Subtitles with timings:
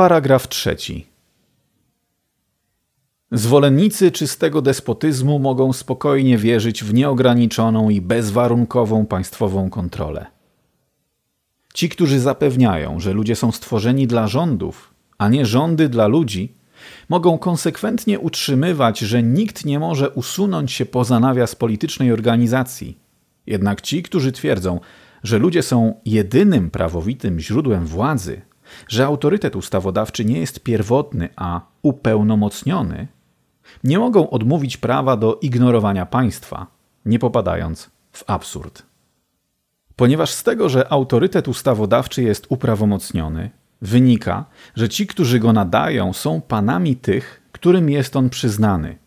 [0.00, 1.06] Paragraf trzeci.
[3.32, 10.26] Zwolennicy czystego despotyzmu mogą spokojnie wierzyć w nieograniczoną i bezwarunkową państwową kontrolę.
[11.74, 16.54] Ci, którzy zapewniają, że ludzie są stworzeni dla rządów, a nie rządy dla ludzi,
[17.08, 22.98] mogą konsekwentnie utrzymywać, że nikt nie może usunąć się poza nawias politycznej organizacji.
[23.46, 24.80] Jednak ci, którzy twierdzą,
[25.22, 28.49] że ludzie są jedynym prawowitym źródłem władzy,
[28.88, 33.08] że autorytet ustawodawczy nie jest pierwotny, a upełnomocniony,
[33.84, 36.66] nie mogą odmówić prawa do ignorowania państwa,
[37.04, 38.82] nie popadając w absurd.
[39.96, 43.50] Ponieważ z tego, że autorytet ustawodawczy jest uprawomocniony,
[43.82, 44.44] wynika,
[44.74, 48.98] że ci, którzy go nadają, są panami tych, którym jest on przyznany.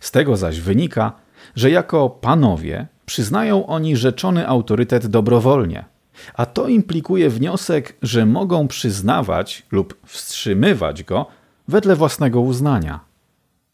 [0.00, 1.12] Z tego zaś wynika,
[1.56, 5.84] że jako panowie przyznają oni rzeczony autorytet dobrowolnie,
[6.34, 11.26] a to implikuje wniosek, że mogą przyznawać lub wstrzymywać go
[11.68, 13.00] wedle własnego uznania.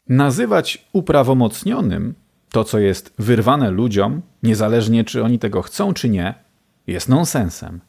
[0.09, 2.15] Nazywać uprawomocnionym
[2.51, 6.33] to, co jest wyrwane ludziom, niezależnie czy oni tego chcą czy nie,
[6.87, 7.81] jest nonsensem.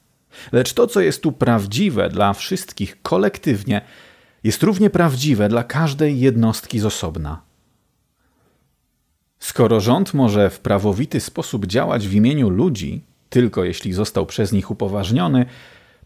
[0.52, 3.80] Lecz to, co jest tu prawdziwe dla wszystkich kolektywnie,
[4.44, 7.42] jest równie prawdziwe dla każdej jednostki z osobna.
[9.38, 14.70] Skoro rząd może w prawowity sposób działać w imieniu ludzi, tylko jeśli został przez nich
[14.70, 15.46] upoważniony,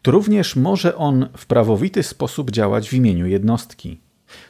[0.03, 4.01] to również może on w prawowity sposób działać w imieniu jednostki.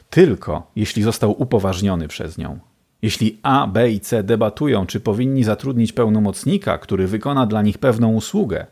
[0.09, 2.59] Tylko jeśli został upoważniony przez nią.
[3.01, 8.13] Jeśli A, B i C debatują, czy powinni zatrudnić pełnomocnika, który wykona dla nich pewną
[8.13, 8.65] usługę,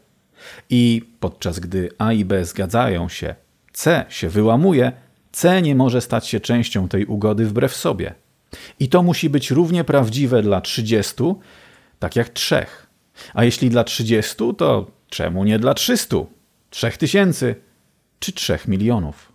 [0.69, 3.35] i podczas gdy A i B zgadzają się,
[3.73, 4.91] C się wyłamuje,
[5.31, 8.13] C nie może stać się częścią tej ugody wbrew sobie.
[8.79, 11.13] I to musi być równie prawdziwe dla 30,
[11.99, 12.65] tak jak 3.
[13.33, 16.17] A jeśli dla 30, to czemu nie dla 300,
[16.69, 17.55] 3000
[18.19, 19.30] czy 3 milionów?